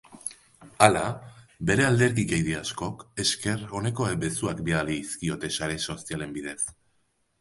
[0.85, 1.01] Hala,
[1.69, 6.61] bere alderdikide askok esker oneko mezuak bidali dizkiote sare sozialen bidez.